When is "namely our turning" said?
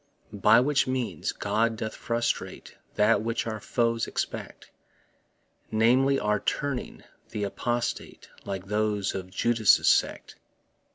5.69-7.03